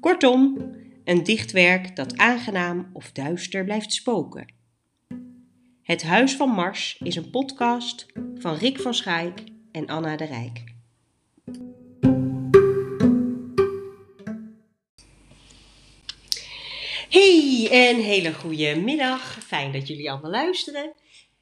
[0.00, 0.70] Kortom,
[1.04, 4.54] een dichtwerk dat aangenaam of duister blijft spoken.
[5.82, 9.40] Het Huis van Mars is een podcast van Rick van Schaik
[9.72, 10.64] en Anna de Rijk.
[17.10, 19.38] Hey, een hele goede middag.
[19.44, 20.92] Fijn dat jullie allemaal luisteren.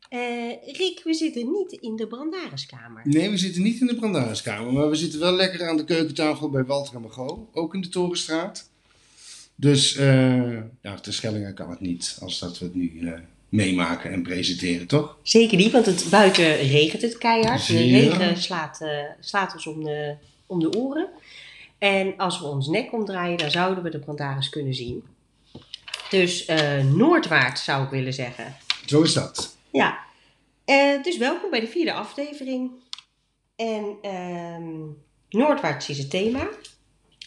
[0.09, 3.03] Eh, Rick, we zitten niet in de brandariskamer.
[3.05, 6.51] Nee, we zitten niet in de brandariskamer, maar we zitten wel lekker aan de keukentafel
[6.51, 8.71] bij Walter en Mago, ook in de Torenstraat.
[9.55, 13.13] Dus uh, ja, de Schellingen kan het niet, als dat we het nu uh,
[13.49, 15.17] meemaken en presenteren, toch?
[15.23, 17.67] Zeker niet, want het, buiten regent het keihard.
[17.67, 18.81] De regen slaat,
[19.21, 20.15] slaat ons om de,
[20.47, 21.09] om de oren.
[21.79, 25.03] En als we ons nek omdraaien, dan zouden we de brandaris kunnen zien.
[26.11, 26.47] Dus
[26.95, 28.57] noordwaarts zou ik willen zeggen.
[28.87, 29.54] Zo is dat.
[29.75, 30.03] Ja,
[30.65, 32.71] Eh, dus welkom bij de vierde aflevering.
[33.57, 34.73] En ehm,
[35.31, 36.49] Noordwaarts is het thema.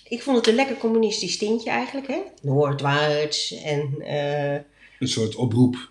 [0.03, 2.19] Ik vond het een lekker communistisch tintje eigenlijk, hè?
[2.41, 4.53] Noordwaarts en eh,
[4.99, 5.89] Een soort oproep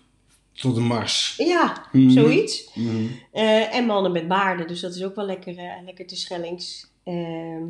[0.53, 1.33] tot de Mars.
[1.37, 2.09] ja, Mhm.
[2.09, 2.69] zoiets.
[2.73, 3.05] Mhm.
[3.31, 5.53] Eh, en mannen met baarden, dus dat is ook wel lekker,
[5.85, 6.91] lekker te Schellings.
[7.03, 7.63] Ehm,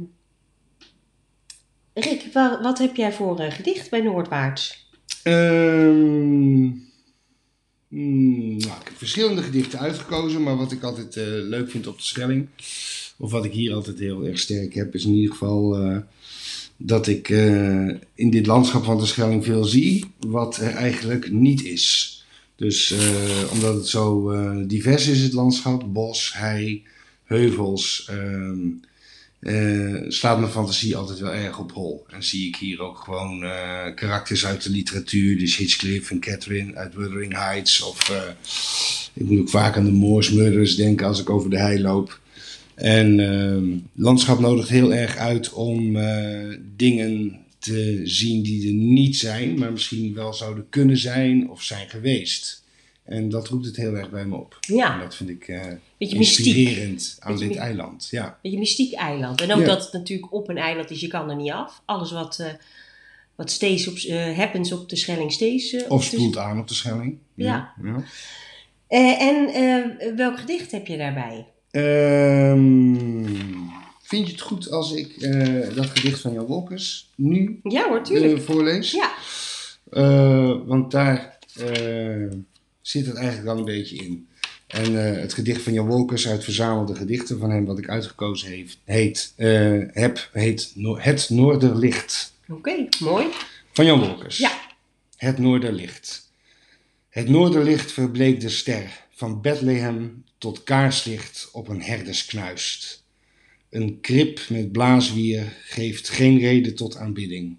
[1.93, 4.89] Rick, wa- wat heb jij voor een gedicht bij Noordwaarts?
[5.23, 6.67] Ehm,
[7.87, 11.97] mm, nou, ik heb verschillende gedichten uitgekozen, maar wat ik altijd eh, leuk vind op
[11.97, 12.47] de Schelling,
[13.17, 15.97] of wat ik hier altijd heel erg sterk heb, is in ieder geval eh,
[16.77, 21.63] dat ik eh, in dit landschap van de Schelling veel zie wat er eigenlijk niet
[21.63, 22.15] is.
[22.55, 22.93] Dus
[23.51, 24.31] omdat het zo
[24.67, 26.83] divers is, het landschap, bos, hei,
[27.23, 28.59] heuvels, ehm,
[29.39, 32.05] eh, slaat mijn fantasie altijd wel erg op hol.
[32.09, 36.75] En zie ik hier ook gewoon eh, karakters uit de literatuur, dus Hitchcliff en Catherine
[36.75, 37.81] uit Wuthering Heights.
[37.81, 38.21] Of eh,
[39.13, 42.19] ik moet ook vaak aan de Moors Murders denken als ik over de hei loop.
[42.75, 45.97] En ehm, landschap nodigt heel erg uit om
[46.75, 51.89] dingen te zien die er niet zijn, maar misschien wel zouden kunnen zijn of zijn
[51.89, 52.63] geweest.
[53.03, 54.57] En dat roept het heel erg bij me op.
[54.59, 55.47] En Ja, dat vind ik
[55.97, 56.45] beetje mystiek.
[56.55, 58.07] inspirerend aan Beetje dit eiland.
[58.11, 58.39] Ja.
[58.41, 59.41] Beetje mystiek eiland.
[59.41, 59.65] En ook Ja.
[59.65, 61.81] dat het natuurlijk op een eiland is, je kan er niet af.
[61.85, 62.47] Alles wat, eh,
[63.35, 65.73] wat steeds op, eh, happens op de Schelling steeds.
[65.73, 67.17] eh, Of de- spoelt aan op de Schelling.
[67.33, 67.73] Ja.
[67.83, 68.03] ja.
[68.87, 71.45] En welk gedicht heb je daarbij?
[71.71, 73.23] Ehm,
[74.03, 75.19] vind je het goed als ik
[75.75, 78.41] dat gedicht van Jan Wolkers nu Ja hoor, tuurlijk.
[78.41, 78.91] voorlees?
[78.91, 79.11] Ja.
[80.65, 81.37] Want daar
[82.81, 84.27] zit het eigenlijk wel een beetje in.
[84.67, 88.49] En eh, het gedicht van Jan Wolkers uit verzamelde gedichten van hem, wat ik uitgekozen
[88.49, 92.33] heeft, heet, eh, heb, heet No- Het Noorderlicht.
[92.47, 93.27] Oké, mooi.
[93.71, 94.37] Van Jan Wolkers.
[94.37, 94.61] Ja.
[95.15, 96.31] Het Noorderlicht.
[97.09, 103.03] Het Noorderlicht verbleekt de ster, van Bethlehem tot kaarslicht op een herdersknuist.
[103.69, 107.57] Een krib met blaaswier geeft geen reden tot aanbidding.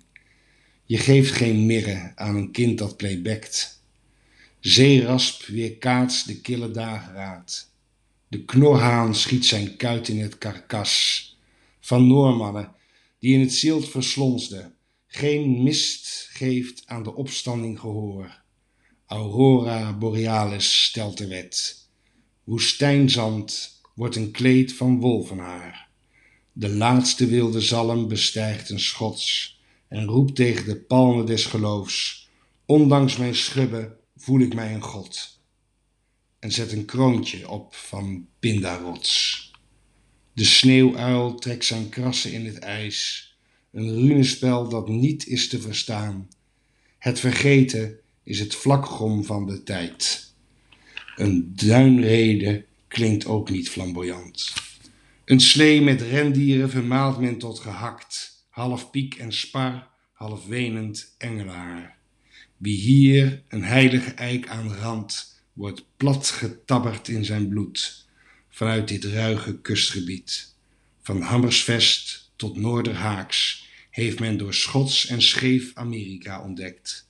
[0.84, 3.77] Je geeft geen mirre aan een kind dat playbackt.
[4.60, 7.70] Zeerasp weerkaatst de kille dageraad.
[8.28, 11.24] De knorhaan schiet zijn kuit in het karkas.
[11.80, 12.72] Van Noormannen
[13.18, 14.74] die in het zilt verslonsden
[15.06, 18.42] geen mist geeft aan de opstanding gehoor.
[19.06, 21.86] Aurora borealis stelt de wet.
[22.44, 25.88] Woestijnzand wordt een kleed van wolvenhaar.
[26.52, 29.58] De laatste wilde zalm bestijgt een schots
[29.88, 32.28] en roept tegen de palmen des geloofs.
[32.66, 35.40] Ondanks mijn schubben voel ik mij een god.
[36.38, 39.46] En zet een kroontje op van pindarots.
[40.32, 43.26] De sneeuwuil trekt zijn krassen in het ijs.
[43.72, 46.28] Een runespel dat niet is te verstaan.
[46.98, 50.26] Het vergeten is het vlakgom van de tijd.
[51.16, 54.52] Een duinrede klinkt ook niet flamboyant.
[55.24, 61.97] Een slee met rendieren vermaalt men tot gehakt, half piek en spar, half wenend engelaar.
[62.58, 68.06] Wie hier een heilige eik aan rand, wordt plat getabberd in zijn bloed,
[68.48, 70.54] vanuit dit ruige kustgebied.
[71.02, 77.08] Van Hammersvest tot Noorderhaaks heeft men door Schots en scheef Amerika ontdekt.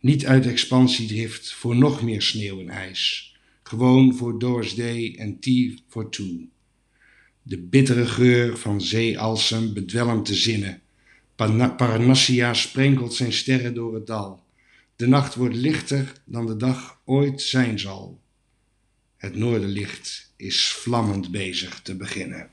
[0.00, 5.70] Niet uit expansiedrift voor nog meer sneeuw en ijs, gewoon voor Doors Day en Tea
[5.88, 6.48] for Two.
[7.42, 10.80] De bittere geur van zeealsem bedwelmt de zinnen,
[11.36, 14.46] Parna- Parnassia sprenkelt zijn sterren door het dal.
[14.98, 18.20] De nacht wordt lichter dan de dag ooit zijn zal.
[19.16, 22.50] Het noorderlicht is vlammend bezig te beginnen.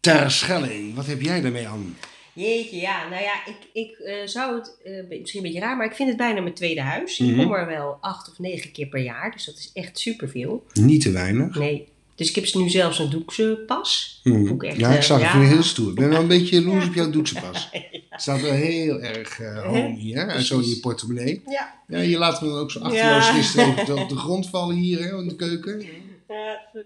[0.00, 1.96] Terschelling, wat heb jij daarmee aan?
[2.32, 3.08] Jeetje, ja.
[3.08, 6.08] Nou ja, ik, ik eh, zou het eh, misschien een beetje raar, maar ik vind
[6.08, 7.18] het bijna mijn tweede huis.
[7.20, 7.42] Ik Mhm.
[7.42, 10.66] kom er wel acht of negen keer per jaar, dus dat is echt superveel.
[10.72, 11.54] Niet te weinig.
[11.58, 11.88] Nee.
[12.16, 14.20] Dus ik heb nu zelfs een doekse pas.
[14.22, 14.60] Hmm.
[14.60, 15.40] Echt, ja, ik eh, zag het ja.
[15.40, 15.88] heel stoer.
[15.88, 17.68] Ik ben wel een beetje jaloers op jouw doeksepas.
[18.10, 20.24] Het staat wel heel erg homey, hè?
[20.24, 21.42] En zo in je portemonnee.
[21.46, 21.74] Ja.
[21.88, 23.32] Ja, je laat me dan ook zo achterloos Ja.
[23.32, 25.86] gisteren op de grond vallen hier hè, in de keuken.
[26.28, 26.84] Ja, goed.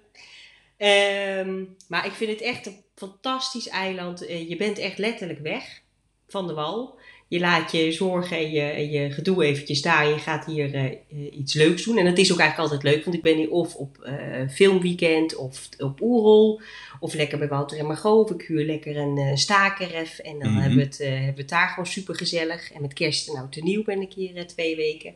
[0.77, 4.27] Ehm, maar ik vind het echt een fantastisch eiland.
[4.27, 5.81] Eh, je bent echt letterlijk weg
[6.29, 7.00] van de wal.
[7.31, 10.09] Je laat je zorgen en je, en je gedoe eventjes daar.
[10.09, 10.97] Je gaat hier eh, eh,
[11.39, 11.99] iets leuks doen.
[11.99, 13.05] En dat is ook eigenlijk altijd leuk.
[13.05, 16.61] Want ik ben hier of op eh, filmweekend of op Oerol.
[17.01, 18.31] Of lekker bij Wouter en Margot.
[18.31, 20.19] Ik huur lekker een eh stakenref.
[20.19, 20.61] En dan Mhm.
[20.61, 22.73] hebben, we het, hebben we het daar gewoon super gezellig.
[22.73, 25.15] En met kerst en oud en nieuw ben ik hier twee weken.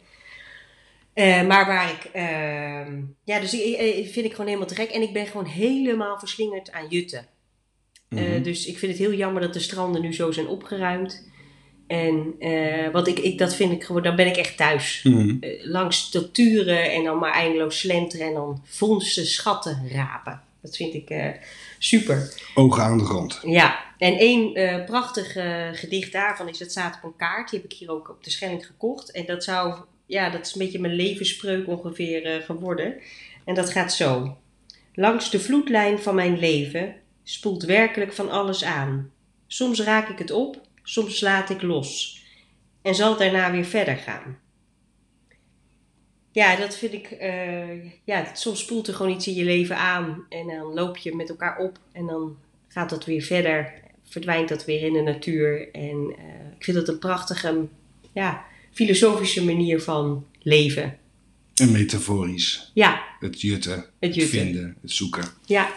[1.47, 4.91] Maar waar ik, ehm, ja, dus ik, vind ik gewoon helemaal te gek.
[4.91, 7.27] En ik ben gewoon helemaal verslingerd aan jutten.
[8.09, 8.43] Mhm.
[8.43, 11.33] dus ik vind het heel jammer dat de stranden nu zo zijn opgeruimd.
[11.87, 15.01] En eh, wat ik, ik, dat vind ik gewoon, dan ben ik echt thuis.
[15.03, 15.37] Mhm.
[15.41, 20.43] Eh, langs dat turen en dan maar eindeloos slenteren en dan vondsten schatten rapen.
[20.63, 21.29] Dat vind ik eh,
[21.79, 22.35] super.
[22.55, 23.41] Ogen aan de grond.
[23.43, 24.53] Ja, en één
[24.85, 25.33] prachtig
[25.73, 27.51] gedicht daarvan is, dat staat op een kaart.
[27.51, 29.11] Die heb ik hier ook op de Schelling gekocht.
[29.11, 29.75] En dat zou,
[30.07, 32.95] ja, dat is een beetje mijn levenspreuk ongeveer geworden.
[33.45, 34.37] En dat gaat zo.
[34.95, 39.11] Langs de vloedlijn van mijn leven spoelt werkelijk van alles aan.
[39.47, 42.23] Soms raak ik het op, soms laat ik los.
[42.83, 44.39] En zal daarna weer verder gaan.
[46.33, 47.11] Ja, dat vind ik.
[47.11, 50.27] eh, ja, soms spoelt er gewoon iets in je leven aan.
[50.29, 51.79] En dan loop je met elkaar op.
[51.93, 52.37] En dan
[52.69, 53.73] gaat dat weer verder.
[54.05, 55.71] Verdwijnt dat weer in de natuur.
[55.73, 56.25] En eh,
[56.59, 57.67] ik vind dat een prachtige,
[58.13, 60.99] ja, filosofische manier van leven.
[61.55, 62.71] En metaforisch.
[62.75, 64.39] Ja, Het jutten, het jutten.
[64.39, 65.25] vinden, het zoeken.
[65.47, 65.69] Ja.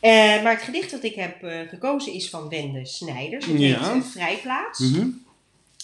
[0.00, 3.46] Eh, maar het gedicht dat ik heb eh, gekozen is van Wende Snijders.
[3.46, 3.92] Het Ja.
[3.92, 4.78] heet eh, Vrijplaats.
[4.78, 5.08] Mhm.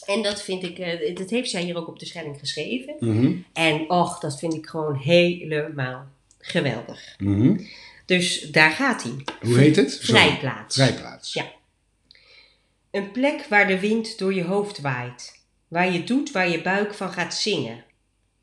[0.06, 0.76] En dat vind ik,
[1.16, 2.94] dat heeft zij hier ook op de Schelling geschreven.
[3.00, 3.32] Mhm.
[3.52, 6.06] En och, dat vind ik gewoon helemaal
[6.38, 7.14] geweldig.
[7.18, 7.60] Mhm.
[8.06, 9.12] Dus daar gaat hij.
[9.40, 9.98] Hoe heet het?
[10.02, 10.74] Vrijplaats.
[10.76, 11.32] Vrijplaats.
[11.32, 11.44] Ja.
[12.90, 15.44] Een plek waar de wind door je hoofd waait.
[15.68, 17.84] Waar je doet waar je buik van gaat zingen.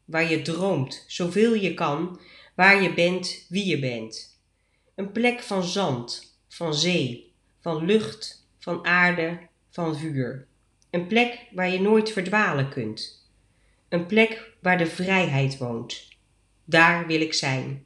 [0.06, 2.20] Waar je droomt, zoveel je kan.
[2.56, 4.33] Waar je bent wie je bent.
[4.96, 10.48] Een plek van zand, van zee, van lucht, van aarde, van vuur.
[10.90, 13.28] Een plek waar je nooit verdwalen kunt.
[13.90, 16.08] Een plek waar de vrijheid woont.
[16.66, 17.86] Daar wil ik zijn.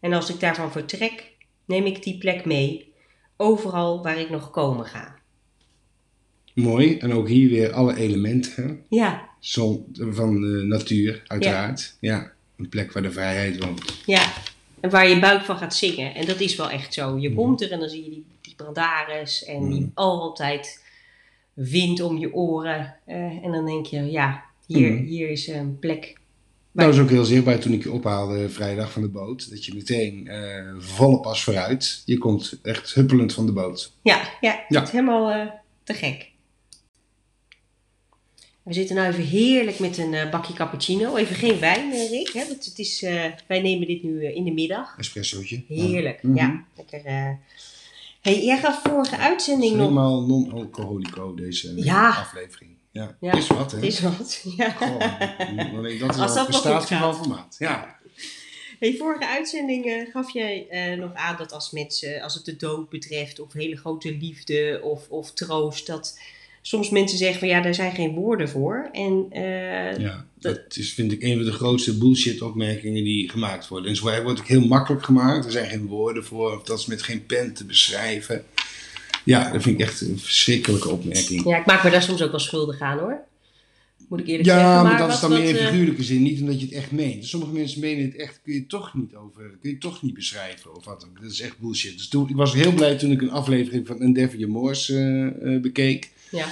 [0.00, 1.32] En als ik daarvan vertrek,
[1.64, 2.94] neem ik die plek mee,
[3.36, 5.18] overal waar ik nog komen ga.
[6.54, 6.98] Mooi.
[6.98, 8.84] En ook hier weer alle elementen?
[8.88, 11.96] Ja, Zon, van de natuur, uiteraard.
[12.00, 12.32] Ja.
[12.56, 14.02] Een plek waar de vrijheid woont.
[14.06, 14.32] ja.
[14.80, 16.14] En waar je buik van gaat zingen.
[16.14, 17.18] En dat is wel echt zo.
[17.18, 17.38] Je Mhm.
[17.38, 18.54] komt er en dan zie je die, die
[19.46, 19.88] en die Mhm.
[19.94, 20.84] altijd
[21.52, 22.96] wind om je oren.
[23.04, 25.02] Eh, en dan denk je, ja, hier, Mhm.
[25.04, 26.18] hier is een plek.
[26.72, 29.50] Dat was ook heel zichtbaar toen ik je ophaalde vrijdag van de boot.
[29.50, 32.02] Dat je meteen eh, volle pas vooruit.
[32.04, 33.92] Je komt echt huppelend van de boot.
[34.02, 34.78] Ja, ja, Ja.
[34.78, 35.46] het is helemaal eh,
[35.84, 36.30] te gek.
[38.66, 41.16] We zitten nu even heerlijk met een eh, bakje cappuccino.
[41.16, 42.28] Even geen wijn, eh, Rick.
[42.32, 42.46] Hè?
[42.48, 44.94] Want het is, eh, wij nemen dit nu in de middag.
[44.98, 45.62] Espressootje.
[45.68, 46.36] Heerlijk, Mhm.
[46.36, 46.64] ja.
[46.76, 47.04] Lekker.
[47.04, 47.30] eh.
[48.20, 49.80] Hey, jij gaf vorige Het is uitzending nog.
[49.80, 52.08] helemaal non-alcoholico deze Ja.
[52.08, 52.70] aflevering.
[52.90, 53.78] Ja, Ja, is wat hè.
[53.86, 54.44] Is wat.
[54.56, 54.70] Ja.
[54.70, 54.98] Goh,
[55.76, 57.14] alleen dat is Als dat een wel goed prestatie gaat.
[57.16, 57.56] van formaat.
[57.58, 57.98] Ja.
[58.78, 62.88] Hey, vorige uitzending gaf jij eh, nog aan dat als mensen, als het de dood
[62.88, 66.18] betreft, of hele grote liefde of, of troost, dat
[66.66, 68.88] soms mensen zeggen van ja, daar zijn geen woorden voor.
[68.92, 73.68] En eh, ja, dat is vind ik een van de grootste bullshit opmerkingen die gemaakt
[73.68, 73.90] worden.
[73.90, 75.44] En zo wordt ook heel makkelijk gemaakt.
[75.44, 76.56] Er zijn geen woorden voor.
[76.56, 78.44] Of dat is met geen pen te beschrijven.
[79.24, 81.44] Ja, dat vind ik echt een verschrikkelijke opmerking.
[81.44, 83.18] ja, ik maak me daar soms ook wel schuldig aan hoor.
[84.08, 84.82] Moet ik eerlijk Ja, zeggen.
[84.82, 86.90] maar, dat is wat- dan meer in eh, figuurlijke zin, niet omdat je het echt
[86.90, 87.26] meent.
[87.26, 90.76] Sommige mensen menen het echt, kun je toch niet over, kun je toch niet beschrijven
[90.76, 91.22] of wat ook.
[91.22, 91.96] Dat is echt bullshit.
[91.96, 95.26] Dus toen, ik was heel blij toen ik een aflevering van Endeavour Moors eh,
[95.60, 96.10] bekeek.
[96.36, 96.48] Ja.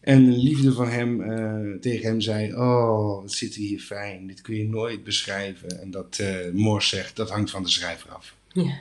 [0.00, 4.26] En een liefde van hem eh, tegen hem zei: Oh, wat zit hier fijn.
[4.26, 5.80] Dit kun je nooit beschrijven.
[5.80, 8.34] En dat eh Morse zegt: Dat hangt van de schrijver af.
[8.52, 8.80] ja.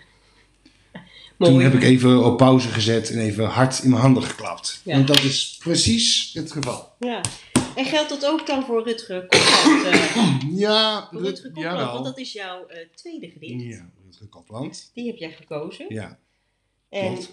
[1.37, 1.63] Toen Mooi.
[1.65, 4.81] heb ik even op pauze gezet en even hard in mijn handen geklapt.
[4.83, 4.93] Ja.
[4.95, 6.91] Want dat is precies het geval.
[6.99, 7.21] Ja.
[7.75, 9.83] En geldt dat ook dan voor Rutger Kopland?
[9.85, 13.61] eh, Ja, voor Rutger Rut- Kopland, want dat is jouw tweede gedicht.
[13.63, 14.91] Ja, Rutger Kopland.
[14.93, 15.85] Die heb jij gekozen.
[15.89, 16.19] Ja.
[16.89, 17.31] En klopt.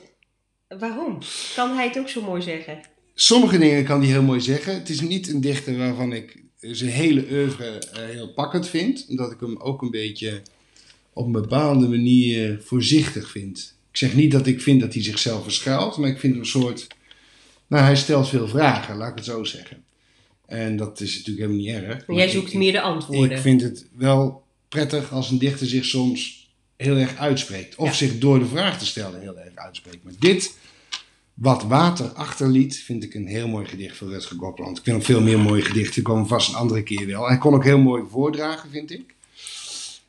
[0.68, 1.18] Waarom?
[1.54, 2.80] Kan hij het ook zo mooi zeggen?
[3.20, 4.74] Sommige dingen kan hij heel mooi zeggen.
[4.74, 9.06] Het is niet een dichter waarvan ik zijn hele oeuvre eh, heel pakkend vind.
[9.08, 10.42] Omdat ik hem ook een beetje
[11.12, 13.74] op een bepaalde manier voorzichtig vind.
[13.90, 16.48] Ik zeg niet dat ik vind dat hij zichzelf verschuilt, maar ik vind hem een
[16.48, 16.86] soort...
[17.66, 19.84] Nou, hij stelt veel vragen, laat ik het zo zeggen.
[20.46, 22.06] En dat is natuurlijk helemaal niet erg.
[22.06, 23.30] Maar jij zoekt ik, meer de antwoorden.
[23.36, 27.76] Ik vind het wel prettig als een dichter zich soms heel erg uitspreekt.
[27.76, 27.94] Of Ja.
[27.94, 30.04] zich door de vraag te stellen heel erg uitspreekt.
[30.04, 30.56] Maar dit,
[31.38, 34.78] wat water achterliet, vind ik een heel mooi gedicht van Rutger Gopland.
[34.78, 35.94] Ik vind nog veel meer mooie gedichten.
[35.94, 37.26] Die komen vast een andere keer wel.
[37.28, 39.14] Hij kon ook heel mooi voordragen, vind ik.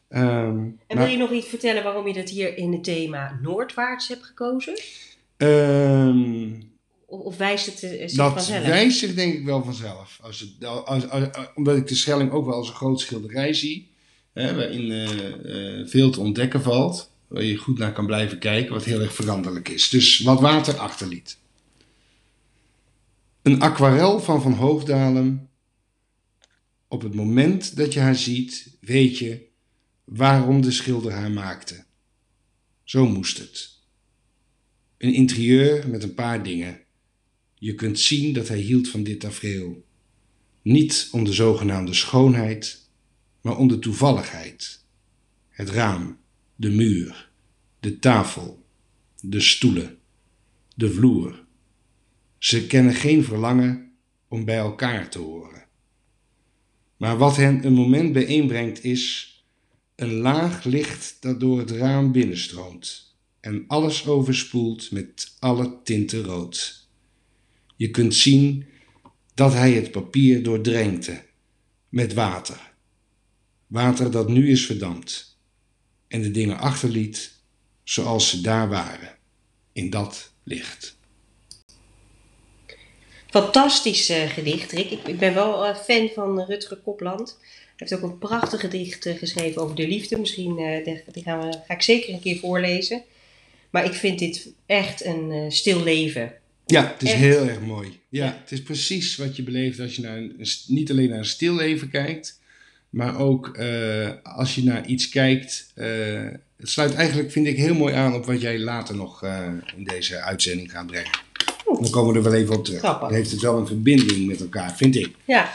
[0.09, 0.57] Ehm,
[0.87, 4.23] En wil je nog iets vertellen waarom je dat hier in het thema Noordwaarts hebt
[4.25, 4.79] gekozen?
[5.37, 6.49] Ehm,
[7.05, 8.65] Of, wijst het eh, zich dat vanzelf?
[8.65, 10.19] wijst zich denk ik wel vanzelf.
[10.21, 13.53] Als het, als, als- als- omdat ik de Schelling ook wel als een groot schilderij
[13.53, 13.87] zie.
[14.33, 17.08] Hè, waarin eh, eh, veel te ontdekken valt.
[17.29, 18.73] Waar je goed naar kan blijven kijken.
[18.73, 19.89] Wat heel erg veranderlijk is.
[19.89, 21.37] Dus wat water achterliet.
[23.41, 25.49] Een aquarel van Van Hoogdalen.
[26.87, 29.47] Op het moment dat je haar ziet, weet je
[30.03, 31.83] waarom de schilder haar maakte.
[32.83, 33.77] Zo moest het.
[34.97, 36.81] Een interieur met een paar dingen.
[37.55, 39.85] Je kunt zien dat hij hield van dit tafereel.
[40.61, 42.89] Niet om de zogenaamde schoonheid,
[43.41, 44.83] maar om de toevalligheid.
[45.49, 46.17] Het raam,
[46.59, 47.29] de muur,
[47.79, 48.65] de tafel,
[49.21, 49.97] de stoelen,
[50.75, 51.45] de vloer.
[52.37, 53.91] Ze kennen geen verlangen
[54.27, 55.65] om bij elkaar te horen.
[56.97, 59.33] Maar wat hen een moment bijeenbrengt is
[59.95, 66.87] een laag licht dat door het raam binnenstroomt en alles overspoelt met alle tinten rood.
[67.75, 68.65] Je kunt zien
[69.33, 71.25] dat hij het papier doordrenkte
[71.89, 72.73] met water.
[73.67, 75.29] Water dat nu is verdampt
[76.09, 77.31] en de dingen achterliet
[77.83, 79.17] zoals ze daar waren,
[79.71, 80.97] in dat licht.
[83.29, 84.91] Fantastisch eh, gedicht, Rick.
[84.91, 87.37] Ik, ik ben wel eh, fan van Rutger Kopland.
[87.79, 90.19] Hij heeft ook een prachtig gedicht eh, geschreven over de liefde.
[90.19, 93.03] Misschien eh, die, gaan we, ga ik zeker een keer voorlezen.
[93.69, 96.33] Maar ik vind dit echt een eh, stil leven.
[96.65, 97.19] Ja, het is Echt.
[97.19, 97.99] heel erg mooi.
[98.09, 101.25] Ja, het is precies wat je beleeft als je naar een, niet alleen naar een
[101.25, 102.38] stil leven kijkt,
[102.89, 105.71] maar ook eh, als je naar iets kijkt.
[105.75, 105.87] eh,
[106.57, 109.83] het sluit eigenlijk, vind ik, heel mooi aan op wat jij later nog eh, in
[109.83, 111.11] deze uitzending gaat brengen.
[111.67, 111.81] Oeh.
[111.81, 112.79] Dan komen we er wel even op terug.
[112.79, 113.07] Grappig.
[113.07, 115.15] Dan heeft het wel een verbinding met elkaar, vind ik.
[115.25, 115.51] Ja,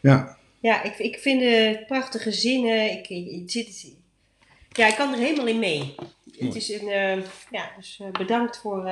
[0.00, 2.90] Ja, ja ik, ik vind het prachtige zinnen.
[2.90, 3.06] Ik,
[3.40, 3.86] het zit,
[4.72, 5.94] ja, ik kan er helemaal in mee.
[6.38, 6.88] Het is een,
[7.50, 8.90] ja, dus bedankt voor,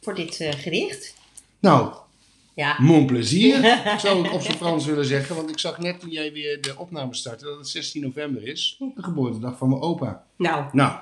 [0.00, 1.14] voor dit gedicht.
[1.58, 1.94] nou,
[2.54, 5.36] Ja, mon plezier, zou ik op zijn Frans willen zeggen.
[5.36, 8.76] Want ik zag net toen jij weer de opname startte dat het 16 november is.
[8.94, 10.26] De geboortedag van mijn opa.
[10.36, 10.98] nou, Nou,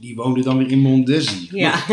[0.00, 1.48] die woonde dan weer in Mondesi.
[1.50, 1.72] ja.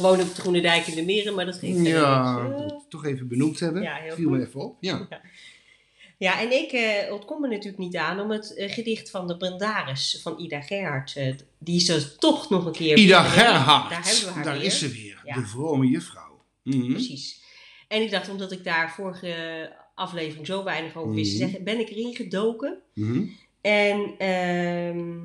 [0.00, 2.54] Gewoon op de Groene Dijk in de Meren, maar dat geeft Ja, niks.
[2.54, 3.82] Eh, dat toch even benoemd hebben.
[3.82, 4.76] Ja, heel Viel me even op.
[4.80, 5.08] Ja.
[6.18, 9.36] Ja, en ik eh ontkom er natuurlijk niet aan om het eh, gedicht van de
[9.36, 12.96] Brandaris van Ida Gerhard, eh, die er toch nog een keer...
[12.96, 13.90] Ida Gerhard.
[13.90, 14.64] Daar hebben we haar Daar weer.
[14.64, 15.20] is ze weer.
[15.24, 15.34] Ja.
[15.34, 16.44] De vrome juffrouw.
[16.62, 16.90] Mhm.
[16.92, 17.40] Precies.
[17.90, 19.34] En ik dacht, omdat ik daar vorige
[19.94, 21.40] aflevering zo weinig over wist Mhm.
[21.40, 22.78] zeggen, ben ik erin gedoken.
[22.94, 23.22] Mhm.
[23.60, 25.18] En, ehm,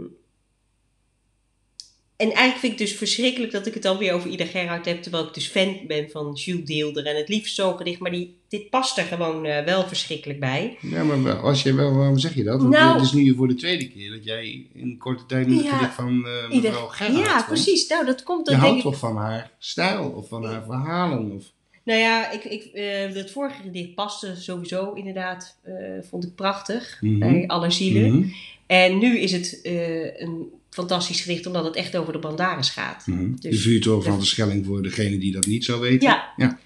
[2.18, 4.86] en eigenlijk vind ik het dus verschrikkelijk dat ik het dan weer over Ida Gerhard
[4.86, 8.12] heb, terwijl ik dus fan ben van Jules Deelder en het liefst zo'n gedicht, maar
[8.12, 10.78] die, dit past er gewoon eh, wel verschrikkelijk bij.
[10.82, 12.60] Ja, maar als je wel, waarom zeg je dat?
[12.62, 15.56] Want Nou- het is nu voor de tweede keer dat jij in korte tijd met
[15.58, 15.78] het Ja.
[15.78, 16.18] gedicht van
[16.52, 17.88] Ida- mevrouw Gerhard ja, precies.
[17.88, 21.32] Nou, dat komt Je houdt toch van haar stijl of van haar verhalen?
[21.32, 21.54] Of...
[21.86, 25.74] Nou ja, ik, ik, eh het vorige gedicht paste sowieso inderdaad, eh,
[26.10, 27.20] vond ik prachtig, Mhm.
[27.20, 28.20] bij alle zielen.
[28.20, 28.28] Mhm.
[28.68, 33.08] En nu is het eh, een fantastisch gedicht, omdat het echt over de Bandaris gaat.
[33.08, 33.36] Mhm.
[33.36, 36.08] de Dus- vuurtoren van de Schelling voor degene die dat niet zou weten.
[36.08, 36.34] Ja.
[36.38, 36.58] Ja.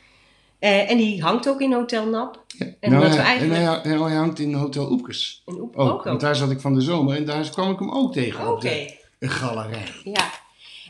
[0.59, 2.43] En die hangt ook in Hotel Nap.
[2.47, 2.65] Ja.
[2.79, 5.41] En nou, we hij, eigenlijk- en hij, hij hangt in Hotel Oepkes.
[5.45, 7.79] En ook, Ook, ook, want daar zat ik van de zomer en daar kwam ik
[7.79, 9.83] hem ook tegen Oké, op de, de galerij.
[10.03, 10.29] ja.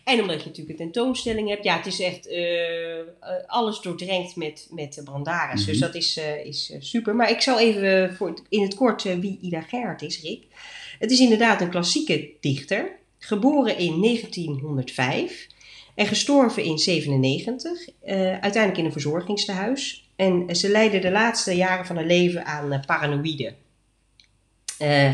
[0.04, 1.64] En omdat je natuurlijk een tentoonstelling hebt.
[1.64, 3.06] Ja, het is echt eh, eh,
[3.46, 5.62] alles doordrenkt met, met Brandaris.
[5.62, 5.70] Mhm.
[5.70, 7.16] Dus dat is, eh, is super.
[7.16, 10.44] Maar ik zal even voor in het kort wie Ida Gerhard is, Rick.
[11.00, 12.98] Het is inderdaad een klassieke dichter.
[13.20, 15.48] Geboren in 1905
[15.96, 17.88] en gestorven in 97.
[18.02, 20.10] eh, uiteindelijk in een verzorgingstehuis.
[20.16, 23.54] En ze leidde de laatste jaren van haar leven aan eh, paranoïde.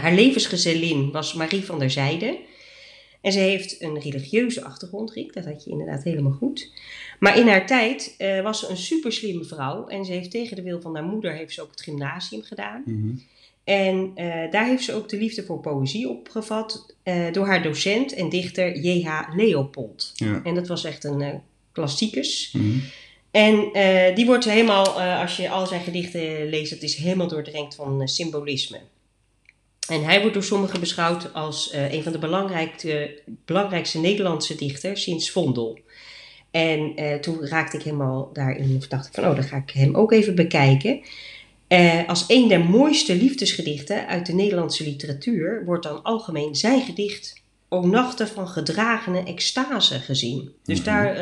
[0.01, 2.38] Haar levensgezellin was Marie van der Zijde.
[3.25, 5.34] En ze heeft een religieuze achtergrond, Rick.
[5.34, 6.72] Dat had je inderdaad helemaal goed.
[7.20, 9.88] Maar in haar tijd eh, was ze een super slimme vrouw.
[9.88, 12.84] En ze heeft tegen de wil van haar moeder heeft ze ook het gymnasium gedaan.
[12.86, 13.13] Mhm.
[13.63, 16.96] En eh, daar heeft ze ook de liefde voor poëzie opgevat.
[17.03, 19.36] eh, door haar docent en dichter J.H.
[19.36, 20.12] Leopold.
[20.15, 20.41] Ja.
[20.44, 21.41] En dat was echt een,
[21.72, 22.51] klassiekers.
[22.51, 22.77] Mhm.
[23.32, 23.70] En
[24.15, 28.79] die wordt helemaal, als je al zijn gedichten leest, het is helemaal doordrenkt van symbolisme.
[29.88, 35.04] En hij wordt door sommigen beschouwd als eh, een van de belangrijkste, belangrijkste Nederlandse dichters
[35.04, 35.80] sinds Vondel.
[36.51, 39.70] En eh, toen raakte ik helemaal daarin, of dacht ik van, oh, dan ga ik
[39.72, 41.01] hem ook even bekijken.
[41.68, 47.44] Eh, als een der mooiste liefdesgedichten uit de Nederlandse literatuur wordt dan algemeen zijn gedicht
[47.70, 50.51] O Nachten van gedragene extase gezien.
[50.63, 50.86] Dus Mhm.
[50.86, 51.13] daar,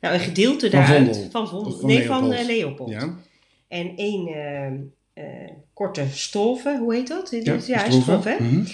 [0.00, 1.30] nou een gedeelte Van daaruit, Vondel?
[1.30, 2.40] van Vondel, van nee, van Leopold?
[2.40, 2.90] eh, Leopold.
[2.90, 3.14] Ja,
[3.68, 4.28] En één
[5.80, 7.30] korte stolve, hoe heet dat?
[7.30, 7.88] ja, ja
[8.22, 8.36] hè?
[8.44, 8.64] Mhm.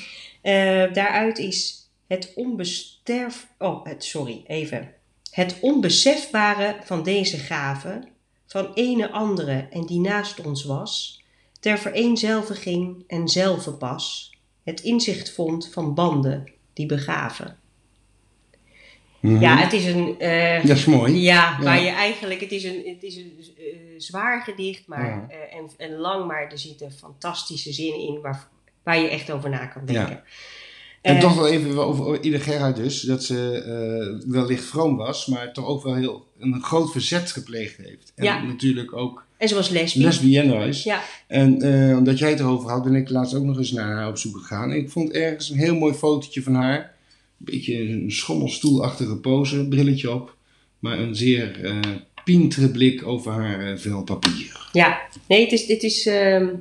[0.43, 3.47] Eh, daaruit is het onbesterf...
[3.59, 4.93] Oh, het, sorry, even.
[5.31, 8.03] Het onbesefbare van deze gave,
[8.47, 11.23] van ene andere en die naast ons was,
[11.61, 14.35] ter vereenzelviging en zelfenpas,
[14.65, 17.59] het inzicht vond van banden die begaven.
[19.21, 19.41] Mhm.
[19.41, 20.19] Ja, het is een...
[20.19, 21.21] eh, Dat is mooi.
[21.21, 21.65] ja, Ja.
[21.65, 23.65] waar je eigenlijk, het is een, het is een eh,
[23.99, 25.27] zwaar gedicht maar, Ja.
[25.29, 28.49] eh, en, en lang, maar er zitten fantastische zinnen in waar,
[28.83, 30.23] waar je echt over na kan denken.
[31.03, 33.63] En Eh, toch wel even over Ida Gerhard dus, dat ze
[34.25, 38.13] eh, wellicht vroom was, maar toch ook wel heel een groot verzet gepleegd heeft.
[38.15, 38.43] En Ja.
[38.43, 40.03] natuurlijk ook En ze was lesbisch.
[40.05, 40.83] lesbienne is.
[40.83, 43.93] Ja, En eh, omdat jij het erover had, ben ik laatst ook nog eens naar
[43.97, 44.71] haar op zoek gegaan.
[44.71, 46.95] En ik vond ergens een heel mooi fotootje van haar.
[47.38, 50.37] Een beetje een schommelstoelachtige pose, brilletje op.
[50.78, 51.81] Maar een zeer eh
[52.25, 54.69] pientere blik over haar eh, vel papier.
[54.73, 55.00] ja.
[55.28, 56.55] Nee, het is, het is ehm,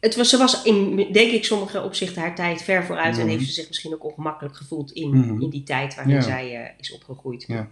[0.00, 3.28] het was, ze was in, denk ik, sommige opzichten haar tijd ver vooruit en Mhm.
[3.30, 5.40] heeft ze zich misschien ook ongemakkelijk gevoeld in, Mhm.
[5.42, 6.20] in die tijd waarin Ja.
[6.20, 7.44] zij eh, is opgegroeid.
[7.48, 7.70] Ja.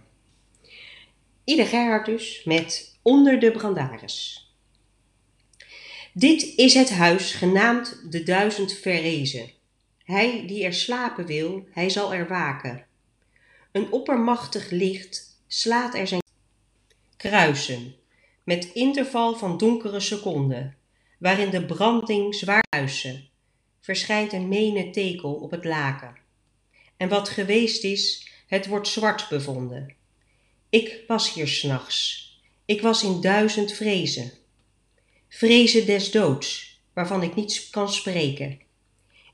[1.43, 4.45] Ida Gerhard dus met Onder de Brandaris.
[6.13, 9.49] Dit is het huis genaamd de duizend verrezen.
[10.07, 12.85] Hij die er slapen wil, hij zal er waken.
[13.71, 16.21] Een oppermachtig licht slaat er zijn
[17.17, 17.95] kruisen,
[18.43, 20.75] met interval van donkere seconden,
[21.19, 23.29] waarin de branding zwaar huisen,
[23.79, 26.15] verschijnt een mene tekel op het laken.
[26.97, 29.95] En wat geweest is, het wordt zwart bevonden.
[30.69, 32.31] Ik was hier s'nachts.
[32.65, 34.31] Ik was in duizend vrezen.
[35.29, 38.65] Vrezen des doods, waarvan ik niets kan spreken.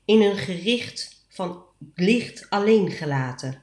[0.04, 1.62] In een gericht van
[1.94, 3.62] licht alleen gelaten.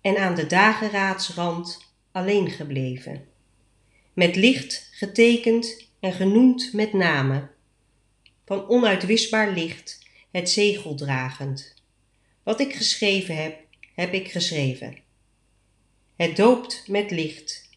[0.00, 3.24] En aan de dageraadsrand alleen gebleven.
[4.12, 7.48] Met licht getekend en genoemd met name.
[8.44, 11.74] Van onuitwisbaar licht het zegel dragend.
[12.42, 13.58] Wat ik geschreven heb,
[13.94, 14.96] heb ik geschreven.
[16.16, 17.68] Het doopt met licht.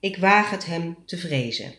[0.00, 1.74] Ik waag het hem te vrezen.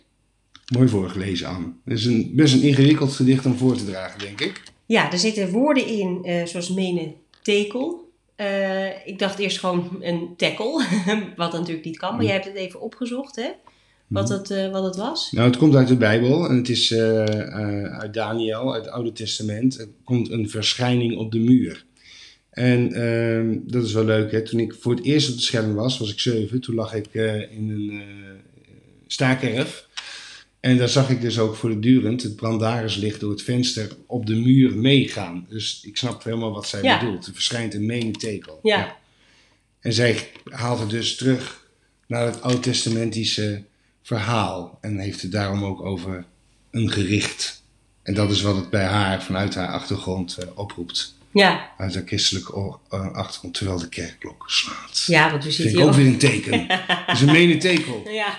[0.74, 1.74] Mooi voorgelezen, Anne.
[1.84, 4.62] Het is een, best een ingewikkeld gedicht om voor te dragen, denk ik.
[4.94, 8.12] Ja, er zitten woorden in, eh, zoals menen tekel.
[8.36, 10.86] Eh, ik dacht eerst gewoon een tackle,
[11.36, 12.16] wat natuurlijk niet kan.
[12.16, 13.50] Maar jij hebt het even opgezocht, hè?
[14.08, 15.32] Wat het, eh, wat het was.
[15.32, 19.80] Nou, het komt uit de Bijbel en het is uit Daniel, uit het Oude Testament.
[19.80, 21.86] Er komt een verschijning op de muur.
[22.50, 24.42] En ehm, dat is wel leuk, hè.
[24.42, 26.62] Toen ik voor het eerst op de Schelling was, was ik zeven.
[26.62, 27.14] Toen lag ik
[27.50, 28.02] in een
[29.08, 29.88] staakerf.
[30.64, 34.76] En daar zag ik dus ook voortdurend het brandarislicht door het venster op de muur
[34.78, 35.46] meegaan.
[35.50, 37.00] Dus ik snap helemaal wat zij Ja.
[37.00, 37.26] bedoelt.
[37.28, 38.60] Er verschijnt een menetekel.
[38.64, 38.96] Ja.
[39.80, 41.68] En zij haalt het dus terug
[42.08, 43.64] naar het oud-testamentische
[44.04, 44.78] verhaal.
[44.82, 46.26] En heeft het daarom ook over
[46.72, 47.64] een gericht.
[48.04, 51.16] En dat is wat het bij haar vanuit haar achtergrond eh, oproept.
[51.32, 55.04] Ja, Uit haar christelijke eh, achtergrond, terwijl de kerkklok slaat.
[55.08, 55.94] ja want we ik hier ook ook...
[55.94, 56.68] weer een teken.
[56.68, 58.04] Dat is een menetekel.
[58.12, 58.38] Ja.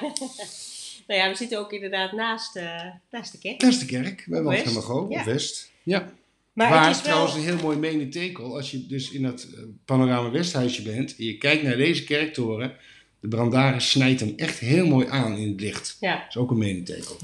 [1.07, 3.61] Nou ja, we zitten ook inderdaad naast, eh, naast de kerk.
[3.61, 4.43] Dat is de kerk, bij.
[4.43, 5.19] Wandhemago, Ja.
[5.19, 5.71] of West.
[5.83, 6.13] Ja.
[6.53, 7.11] Maar Waar het is wel...
[7.11, 11.25] trouwens een heel mooi menetekel, als je dus in dat eh, Panorama Westhuisje bent en
[11.25, 12.77] je kijkt naar deze kerktoren,
[13.21, 15.97] de brandaris snijdt hem echt heel mooi aan in het licht.
[16.01, 16.17] Ja.
[16.17, 17.17] Dat is ook een menetekel.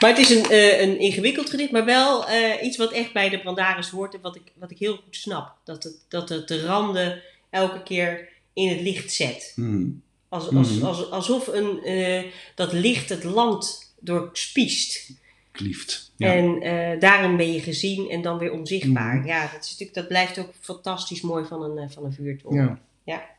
[0.00, 3.28] Maar het is een, eh, een ingewikkeld gedicht, maar wel eh, iets wat echt bij
[3.28, 5.56] de Brandaris hoort en wat ik, wat ik heel goed snap.
[5.64, 9.52] Dat het, dat het de randen elke keer in het licht zet.
[9.54, 10.02] Hmm.
[10.28, 10.84] Als, als, Mhm.
[10.86, 12.22] als, alsof een, eh,
[12.54, 15.10] dat licht het land doorspiest.
[15.52, 16.12] Klieft.
[16.16, 16.34] Ja.
[16.34, 19.16] En eh, daarin ben je gezien en dan weer onzichtbaar.
[19.16, 19.26] Mhm.
[19.26, 22.80] Ja, dat, is natuurlijk, dat blijft ook fantastisch mooi van een, eh, van een vuurtoren.
[23.04, 23.36] ja.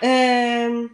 [0.00, 0.86] Ehm,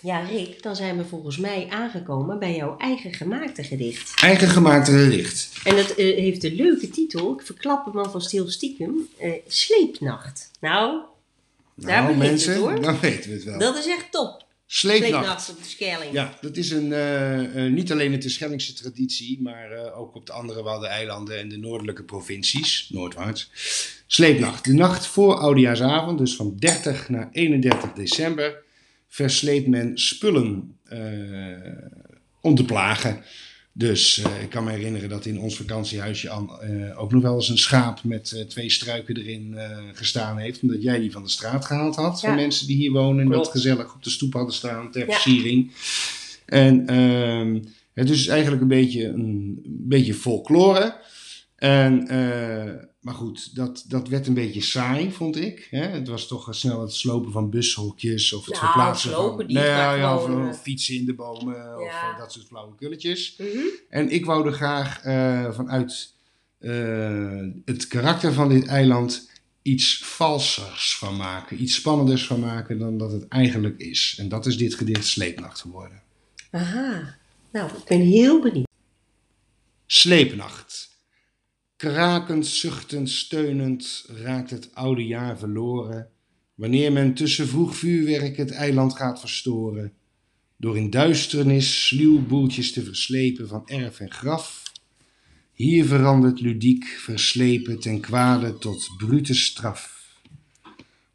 [0.00, 4.20] ja, Rick, dan zijn we volgens mij aangekomen bij jouw eigen gemaakte gedicht.
[4.22, 5.60] Eigen gemaakte gedicht.
[5.64, 9.08] En dat heeft de leuke titel, ik verklap hem al van stil stiekem,
[9.46, 10.50] Sleepnacht.
[10.60, 11.00] Nou,
[11.80, 12.80] Daar Nou, mensen, het, hoor.
[12.80, 13.58] dan weten we het wel.
[13.58, 14.46] dat is echt top.
[14.70, 15.10] Sleepnacht.
[15.12, 16.12] Sleepnacht op de Schelling.
[16.12, 20.26] Ja, dat is een, eh, eh, niet alleen een Terschellingse traditie, maar eh, ook op
[20.26, 23.50] de andere Waddeneilanden en de noordelijke provincies, noordwaarts,
[24.06, 24.64] Sleepnacht.
[24.64, 28.62] De nacht voor Oudejaarsavond, dus van 30 naar 31 december,
[29.08, 30.78] versleept men spullen
[32.40, 33.22] om te plagen.
[33.78, 37.34] Dus eh, ik kan me herinneren dat in ons vakantiehuisje An, eh, ook nog wel
[37.34, 39.56] eens een schaap met eh, twee struiken erin
[39.92, 40.62] gestaan heeft.
[40.62, 42.20] Omdat jij die van de straat gehaald had.
[42.20, 42.36] Van Ja.
[42.36, 45.12] mensen die hier wonen en dat gezellig op de stoep hadden staan ter Ja.
[45.12, 45.72] versiering.
[46.44, 47.58] En ehm,
[47.94, 50.94] het is eigenlijk een beetje, een, beetje folklore.
[51.58, 55.66] En, eh, maar goed, dat, dat werd een beetje saai, vond ik.
[55.70, 55.86] Hè?
[55.86, 59.36] Het was toch snel het slopen van bushokjes of het Nou, verplaatsen van...
[59.36, 62.12] Nou ja, ja, of uh, eh, fietsen in de bomen of Ja.
[62.12, 63.36] eh, dat soort flauwekulletjes.
[63.38, 63.58] Mhm.
[63.88, 65.00] En ik wou er graag
[65.54, 66.14] vanuit
[67.64, 69.30] het karakter van dit eiland
[69.62, 71.62] iets valsers van maken.
[71.62, 74.16] Iets spannenders van maken dan dat het eigenlijk is.
[74.18, 76.02] En dat is dit gedicht Sleepnacht geworden.
[76.50, 77.16] Aha.
[77.52, 78.66] Nou, ik ben heel benieuwd.
[79.86, 80.97] Sleepnacht.
[81.78, 86.08] Krakend, zuchtend, steunend raakt het oude jaar verloren.
[86.54, 89.92] Wanneer men tussen vroeg vuurwerk het eiland gaat verstoren.
[90.56, 94.62] Door in duisternis sluw boeltjes te verslepen van erf en graf.
[95.52, 100.14] Hier verandert ludiek, verslepen ten kwade tot brute straf.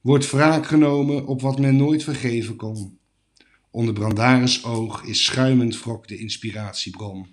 [0.01, 2.97] Wordt wraak genomen op wat men nooit vergeven kon.
[3.71, 7.27] Onder Brandaris oog is schuimend wrok de inspiratiebron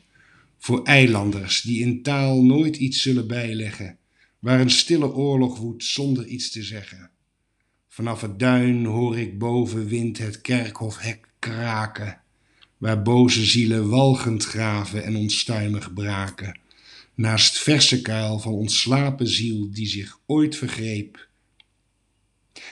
[0.60, 3.98] voor eilanders die in taal nooit iets zullen bijleggen,
[4.38, 7.10] waar een stille oorlog woedt zonder iets te zeggen.
[7.88, 12.20] Vanaf het duin hoor ik boven wind het kerkhofhek kraken,
[12.78, 16.58] waar boze zielen walgend graven en onstuimig braken,
[17.14, 21.28] naast verse kuil van ontslapen ziel die zich ooit vergreep.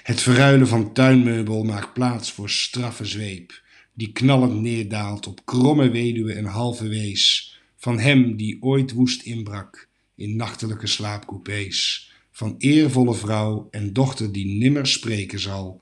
[0.02, 3.62] Het verruilen van tuinmeubel maakt plaats voor straffe zweep,
[3.94, 7.57] die knallend neerdaalt op kromme weduwe en halve wees,
[7.88, 14.46] van hem die ooit woest inbrak in nachtelijke slaapcoupés, van eervolle vrouw en dochter die
[14.46, 15.80] nimmer spreken zal.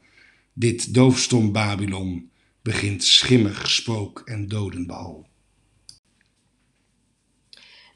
[0.53, 2.31] Dit doofstom Babylon
[2.63, 5.27] begint schimmig spook en dodenbal.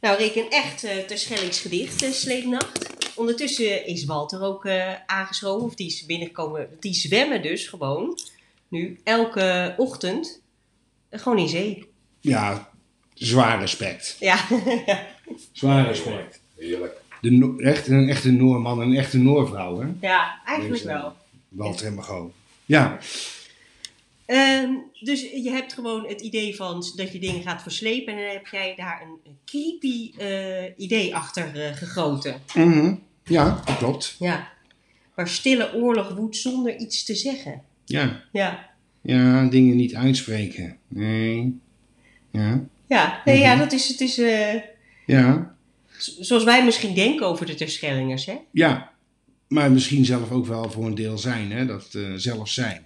[0.01, 3.17] Nou, Rick, een echt uh, terschellingsgedicht, uh, Sleepnacht.
[3.17, 6.69] Ondertussen is Walter ook uh, aangeschoven, of die is binnengekomen.
[6.81, 8.19] Die zwemmen dus gewoon,
[8.69, 10.43] nu, elke ochtend,
[11.11, 11.89] gewoon in zee.
[12.21, 12.71] Ja,
[13.21, 14.17] zwaar respect.
[14.21, 14.47] Ja.
[15.53, 16.41] zwaar respect.
[16.57, 17.01] Heerlijk.
[17.21, 19.89] De no echt, een echte Noorman, een echte Noorvrouw, hè?
[20.01, 21.13] Ja, eigenlijk Deze, wel.
[21.49, 22.33] Walter en Mago.
[22.65, 22.99] Ja.
[24.27, 28.33] Um, dus je hebt gewoon het idee van dat je dingen gaat verslepen en dan
[28.33, 32.41] heb jij daar een, een creepy uh, idee achter uh, gegoten.
[32.55, 33.03] Mm -hmm.
[33.25, 34.17] Ja, dat klopt.
[34.19, 34.49] Ja.
[35.15, 37.63] Waar stille oorlog woedt zonder iets te zeggen.
[37.85, 38.23] Ja.
[38.33, 38.69] Ja.
[39.03, 40.79] Ja, dingen niet uitspreken.
[40.89, 41.61] Nee.
[42.31, 42.65] Ja.
[42.91, 43.51] Ja, nee, mm -hmm.
[43.51, 43.89] ja dat is.
[43.89, 44.55] Het is uh,
[45.07, 45.55] ja.
[46.19, 48.37] Zoals wij misschien denken over de Terschellingers, hè?
[48.53, 48.91] Ja,
[49.49, 51.67] maar misschien zelf ook wel voor een deel zijn, hè?
[51.67, 52.83] Dat zelf zijn.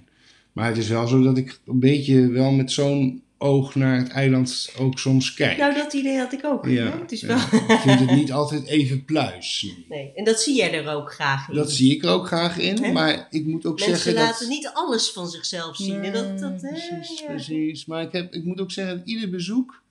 [0.53, 4.09] Maar het is wel zo dat ik een beetje wel met zo'n oog naar het
[4.09, 5.59] eiland ook soms kijk.
[5.59, 6.67] Nou, dat idee had ik ook.
[6.67, 6.99] Ja?
[6.99, 7.37] Het is wel...
[7.69, 9.67] Ik vind het niet altijd even pluis.
[9.89, 11.55] Nee, en dat zie jij er ook graag in.
[11.55, 14.49] Dat zie ik er ook graag in, maar ik moet ook Mensen zeggen laten dat...
[14.49, 16.01] niet alles van zichzelf zien.
[16.01, 17.27] Nee, en dat, precies, ja.
[17.27, 17.87] precies.
[17.87, 19.83] Maar ik, heb, ik moet ook zeggen dat ieder bezoek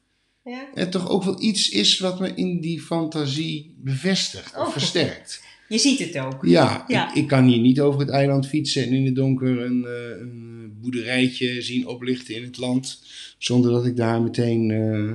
[0.45, 0.67] Ja?
[0.73, 4.71] er toch ook wel iets is wat me in die fantasie bevestigt of Oh.
[4.71, 5.41] versterkt.
[5.69, 6.45] Je ziet het ook.
[6.45, 7.09] Ja, Ja.
[7.09, 10.19] Ik, ik kan hier niet over het eiland fietsen en in het donker een, eh,
[10.21, 13.03] een boerderijtje zien oplichten in het land.
[13.37, 15.11] Zonder dat ik daar meteen eh,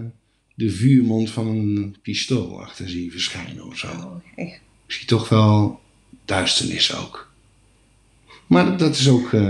[0.54, 3.86] de vuurmond van een pistool achter zie verschijnen of zo.
[3.88, 4.22] Oh.
[4.36, 5.80] Ik zie toch wel
[6.24, 7.27] duisternis ook.
[8.48, 9.40] Maar dat, dat is ook eh,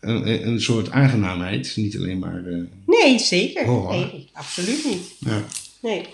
[0.00, 1.72] een, een soort aangenaamheid.
[1.76, 2.44] Niet alleen maar.
[2.46, 3.64] eh, Nee, zeker.
[3.66, 3.90] Horror.
[3.92, 5.14] Nee, absoluut niet.
[5.18, 5.42] ja.
[5.80, 6.06] Nee,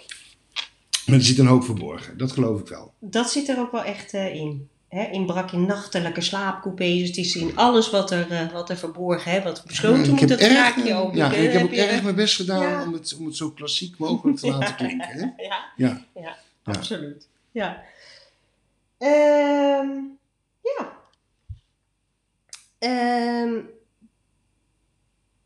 [1.07, 2.93] Maar er zit een hoop verborgen, dat geloof ik wel.
[2.99, 4.69] dat zit er ook wel echt eh, in.
[4.89, 7.07] Hè, inbrak in nachtelijke slaapcoupés.
[7.09, 10.95] Het is in alles wat er, wat er verborgen, hè, wat besloten moet erg, raakje
[10.95, 11.17] open.
[11.17, 12.83] ja, ik heb ook je- erg mijn best gedaan Ja.
[12.87, 15.09] om, het, om het zo klassiek mogelijk te laten klinken.
[15.09, 15.21] Hè?
[15.21, 15.33] Ja,
[15.77, 16.05] Ja.
[16.15, 16.37] ja, Ja.
[16.65, 17.29] absoluut.
[17.53, 17.83] Ja.
[18.99, 19.89] Ehm,
[20.63, 20.93] ja.
[23.43, 23.61] Ehm,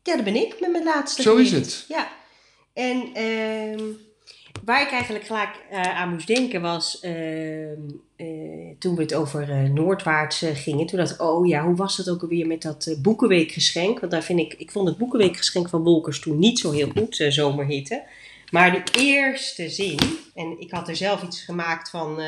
[0.03, 1.85] ja, dat ben ik met mijn laatste Zo is het.
[1.87, 2.07] Ja.
[2.73, 3.83] En ehm,
[4.63, 7.81] waar ik eigenlijk gelijk eh, aan moest denken was ehm,
[8.15, 10.85] eh, toen we het over eh, Noordwaarts gingen.
[10.85, 13.99] Toen dacht ik, oh ja, hoe was het ook alweer met dat Boekenweekgeschenk?
[13.99, 17.25] Want daar vind ik, ik vond het Boekenweekgeschenk van Wolkers toen niet zo heel goed,
[17.29, 18.03] zomerhitte.
[18.51, 19.99] Maar de eerste zin,
[20.35, 22.19] en ik had er zelf iets gemaakt van...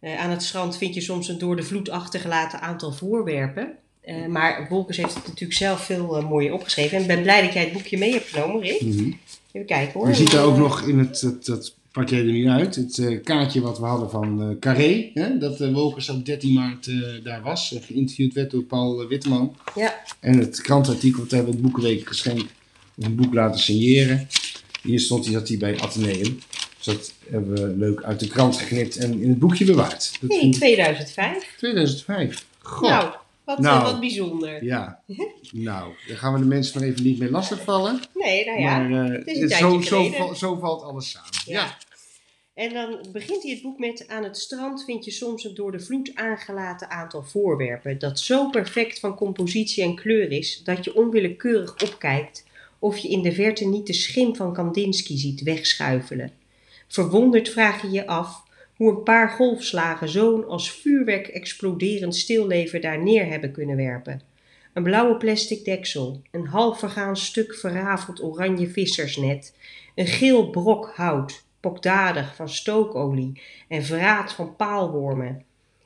[0.00, 3.78] aan het strand vind je soms een door de vloed achtergelaten aantal voorwerpen.
[4.02, 6.96] Eh, maar Wolkers heeft het natuurlijk zelf veel eh, mooier opgeschreven.
[6.96, 8.80] En ik ben blij dat jij het boekje mee hebt genomen, Rick.
[8.80, 9.12] Mhm.
[9.52, 10.08] Even kijken hoor.
[10.08, 12.74] Je ziet daar ook nog in het, dat, dat pak jij er nu uit.
[12.74, 16.90] Het eh, kaartje wat we hadden van Carré, hè, dat uh, Wokers op 13 maart
[17.24, 17.74] daar was.
[17.80, 19.56] geïnterviewd werd door Paul Witteman.
[19.74, 20.02] Ja.
[20.20, 22.52] En het krantartikel, dat hebben we het Boekenweek geschenkt.
[22.98, 24.28] Of een boek laten signeren.
[24.82, 26.38] Hier stond hij, dat hij bij Atheneum.
[26.76, 30.12] Dus dat hebben we leuk uit de krant geknipt en in het boekje bewaard.
[30.20, 31.54] Dat In vind ik 2005.
[31.56, 32.44] 2005.
[32.58, 32.88] God.
[32.88, 33.14] Nou,
[33.56, 33.78] wat, Nou.
[33.78, 34.64] eh, wat bijzonder.
[34.64, 35.02] Ja.
[35.52, 38.00] Nou, daar gaan we de mensen maar even niet mee lastigvallen.
[38.14, 38.78] Nee, nou ja.
[38.78, 40.18] maar eh, het is een zo, zo, geleden.
[40.18, 41.30] val- zo valt alles samen.
[41.46, 41.60] Ja.
[41.60, 41.76] ja.
[42.54, 45.72] En dan begint hij het boek met: Aan het strand vind je soms een door
[45.72, 47.98] de vloed aangelaten aantal voorwerpen.
[47.98, 52.44] dat zo perfect van compositie en kleur is dat je onwillekeurig opkijkt.
[52.78, 56.32] of je in de verte niet de schim van Kandinsky ziet wegschuifelen.
[56.88, 58.41] Verwonderd vraag je je af
[58.82, 64.22] hoe een paar golfslagen zo'n als vuurwerk exploderend stilleven daar neer hebben kunnen werpen.
[64.72, 69.54] Een blauwe plastic deksel, een half vergaan stuk verrafeld oranje vissersnet,
[69.94, 75.44] een geel brok hout, pokdadig van stookolie en vraat van paalwormen,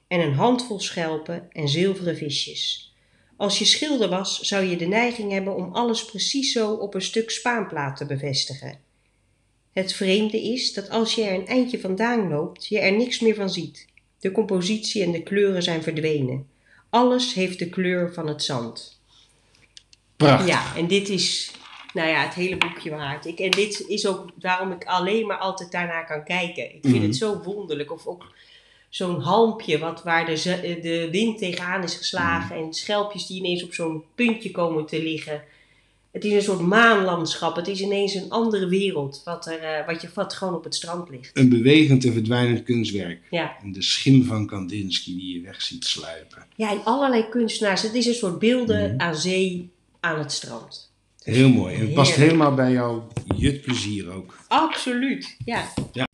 [0.08, 2.94] en een handvol schelpen en zilveren visjes.
[3.36, 7.02] Als je schilder was, zou je de neiging hebben om alles precies zo op een
[7.02, 8.85] stuk spaanplaat te bevestigen.
[9.76, 13.34] Het vreemde is dat als je er een eindje vandaan loopt, je er niks meer
[13.34, 13.86] van ziet.
[14.20, 16.46] De compositie en de kleuren zijn verdwenen.
[16.90, 19.00] Alles heeft de kleur van het zand.
[20.16, 20.46] Prachtig.
[20.48, 21.50] Ja, en dit is,
[21.94, 23.26] nou ja, het hele boekje waard.
[23.26, 26.64] Ik, en dit is ook waarom ik alleen maar altijd daarnaar kan kijken.
[26.64, 27.02] Ik vind Mhm.
[27.06, 27.92] het zo wonderlijk.
[27.92, 28.32] Of ook
[28.88, 32.56] zo'n halmpje wat, waar de, de wind tegenaan is geslagen.
[32.56, 35.42] En schelpjes die ineens op zo'n puntje komen te liggen.
[36.16, 37.56] Het is een soort maanlandschap.
[37.56, 39.22] Het is ineens een andere wereld.
[39.24, 41.30] Wat, er, eh, wat, je, wat gewoon op het strand ligt.
[41.34, 43.20] Een bewegend en verdwijnend kunstwerk.
[43.30, 43.56] Ja.
[43.62, 46.46] En de schim van Kandinsky die je weg ziet sluipen.
[46.56, 47.82] ja, en allerlei kunstenaars.
[47.82, 49.00] Het is een soort beelden Mhm.
[49.00, 50.92] aan zee aan het strand.
[51.22, 51.74] Heel mooi.
[51.74, 54.38] En het past helemaal bij jouw jutplezier ook.
[54.48, 55.64] Absoluut, ja.
[55.92, 56.06] Ja.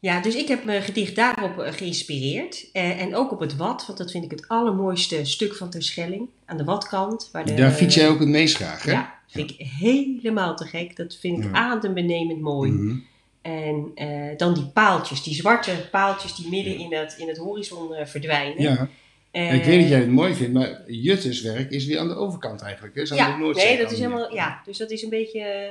[0.00, 2.68] Ja, dus ik heb mijn gedicht daarop eh, geïnspireerd.
[2.72, 6.28] Eh, en ook op het Wad, want dat vind ik het allermooiste stuk van Terschelling.
[6.44, 7.28] Aan de Wadkant.
[7.32, 8.92] Waar de, Daar fiets jij ook het meest graag, hè?
[8.92, 10.96] Ja, vind ik helemaal te gek.
[10.96, 11.50] Dat vind ik Ja.
[11.52, 12.70] adembenemend mooi.
[12.70, 12.96] Mhm.
[13.42, 17.88] En eh, dan die paaltjes, die zwarte paaltjes die midden in het, in het horizon
[18.04, 18.62] verdwijnen.
[18.62, 18.88] Ja,
[19.32, 22.60] ik weet dat jij het mooi vindt, maar Juttes werk is weer aan de overkant
[22.60, 22.94] eigenlijk.
[22.94, 23.00] Hè?
[23.00, 25.70] Is aan de Ja, nee, dat is helemaal, ja, dus dat is een beetje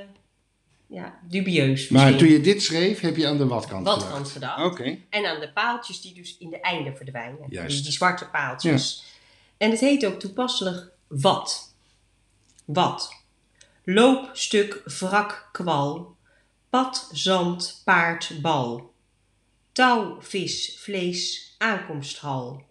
[0.87, 1.89] ja, dubieus.
[1.89, 2.27] Maar misschien.
[2.27, 4.31] toen je dit schreef, heb je aan de Watkant Wadkant gedacht.
[4.31, 4.63] gedacht.
[4.65, 4.97] Oké.
[5.09, 7.45] En aan de paaltjes die dus in de einden verdwijnen.
[7.49, 7.75] Juist.
[7.75, 9.03] Die, die zwarte paaltjes.
[9.57, 11.73] En het heet ook toepasselijk wat.
[12.65, 13.13] Wat.
[13.83, 16.15] Loop, stuk, wrak, kwal.
[16.69, 18.93] Pad, zand, paard, bal.
[19.71, 22.63] Touw, vis, vlees, aankomsthal.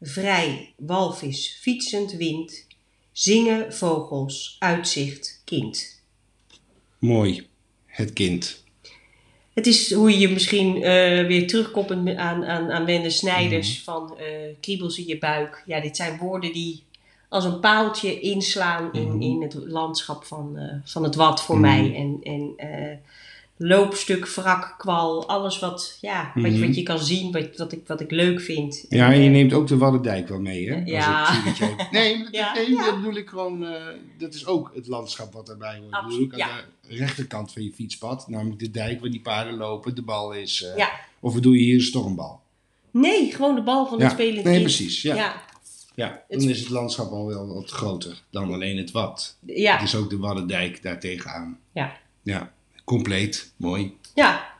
[0.00, 2.66] Vrij, walvis, fietsend, wind.
[3.12, 6.01] Zingen, vogels, uitzicht, kind.
[7.02, 7.46] Mooi.
[7.86, 8.64] Het kind.
[9.54, 13.84] Het is hoe je misschien eh, weer terugkoppelt aan, aan, aan Wende Snijders Mhm.
[13.84, 14.26] van eh,
[14.60, 15.62] kriebels in je buik.
[15.66, 16.82] Ja, dit zijn woorden die
[17.28, 19.20] als een paaltje inslaan in, Mhm.
[19.22, 21.64] in het landschap van, eh, van het wat voor Mhm.
[21.64, 21.94] mij.
[21.94, 22.54] En, en
[23.62, 26.66] loopstuk, wrak, kwal, alles wat, ja, wat, je- Mhm.
[26.66, 28.86] wat je kan zien, wat, wat, ik, wat ik leuk vind.
[28.88, 30.80] Ja, en En, je eh, neemt ook de Waddendijk wel mee, hè?
[30.80, 31.28] Als Ja.
[31.28, 31.88] ik zie dat jij...
[32.00, 32.52] Nee, dat, Ja.
[32.54, 32.84] nee, Ja.
[32.84, 33.64] dat bedoel ik gewoon...
[33.66, 33.82] eh,
[34.18, 35.92] dat is ook het landschap wat daarbij hoort.
[35.92, 36.50] Dat bedoel ik aan
[36.88, 38.28] de rechterkant van je fietspad.
[38.28, 40.62] Namelijk de dijk waar die paarden lopen, de bal is...
[40.62, 40.90] eh, Ja.
[41.20, 42.40] Of bedoel je hier een stormbal?
[42.90, 44.04] Nee, gewoon de bal van Ja.
[44.04, 45.02] het spelend Nee, precies.
[45.02, 45.42] Ja.
[45.94, 49.36] Ja, dan is het landschap al wel wat groter dan alleen het wat.
[49.46, 51.58] ja, Het is ook de Waddendijk daar tegenaan.
[51.72, 51.92] ja.
[52.22, 52.52] Ja,
[52.96, 53.52] compleet.
[53.56, 53.96] Mooi.
[54.14, 54.50] ja.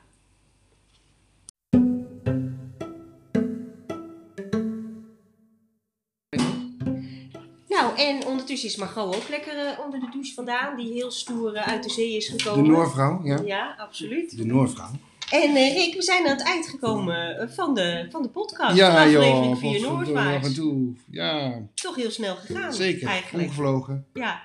[7.68, 11.54] Nou, en ondertussen is Margot ook lekker eh, onder de douche vandaan, die heel stoer
[11.54, 12.70] eh, uit de zee is De gekomen.
[12.70, 13.38] Noorvrouw, ja.
[13.44, 14.36] Ja, absoluut.
[14.36, 14.90] De Noorvrouw.
[15.30, 18.76] En eh, Rick, we zijn aan het eind gekomen van de, van de podcast.
[18.76, 19.20] Ja, de joh.
[19.22, 20.54] aflevering via Noordwaarts.
[20.54, 20.92] toe.
[21.10, 23.08] Ja, Toch heel snel gegaan, zeker.
[23.08, 23.48] eigenlijk.
[23.48, 24.06] Omgevlogen.
[24.12, 24.42] Ja.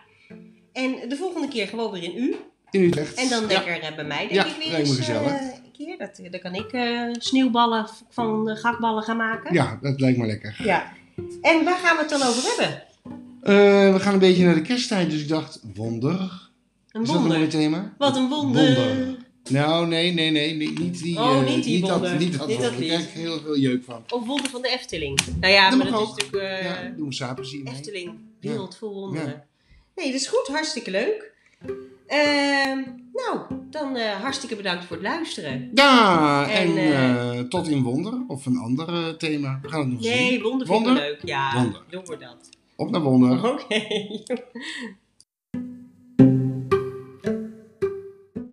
[0.73, 2.35] En de volgende keer gewoon weer in u.
[2.71, 3.13] In Utrecht.
[3.13, 3.47] En dan Ja.
[3.47, 5.31] lekker eh, bij mij, denk Ja, ik weer eens gezellig.
[5.31, 5.97] eh, een keer.
[5.97, 9.53] Dat, dan kan ik eh, sneeuwballen van uh, gakballen gaan maken.
[9.53, 10.55] Ja, dat lijkt me lekker.
[10.63, 10.91] Ja.
[11.41, 12.83] En waar gaan we het dan over hebben?
[13.41, 16.49] Eh, we gaan een beetje naar de kersttijd, dus ik dacht, wonder.
[16.91, 17.49] Een Is dat een mooi wonder.
[17.59, 17.93] thema?
[17.97, 18.75] Wat een wonder.
[18.75, 19.15] Wonder.
[19.49, 21.17] Nou, nee, nee, nee, niet die.
[21.19, 22.17] Oh, eh, niet die dat, wonder.
[22.17, 22.87] niet dat Niet dat wonder.
[22.89, 24.03] Daar krijg ik heel veel jeuk van.
[24.09, 25.19] Of wonder van de Efteling.
[25.39, 26.17] Nou ja, Dat maar dat ook.
[26.17, 26.59] is natuurlijk...
[26.59, 27.73] eh, ja, doen we samen mee.
[27.73, 29.27] Efteling, wereld vol wonderen.
[29.27, 29.45] Ja.
[29.95, 30.47] Nee, dat is goed.
[30.47, 31.31] Hartstikke leuk.
[32.07, 32.79] Ehm,
[33.13, 33.39] nou,
[33.69, 35.71] dan eh, hartstikke bedankt voor het luisteren.
[35.73, 39.59] Ja, en, En, eh, eh, tot in wonder of een ander thema.
[39.61, 40.11] We gaan het nog zien.
[40.11, 40.93] Nee, wonder Wonder?
[40.93, 41.19] leuk.
[41.23, 41.81] Ja, Wonder.
[41.89, 42.49] doen we dat.
[42.75, 43.51] Op naar wonder.
[43.51, 43.81] Oké.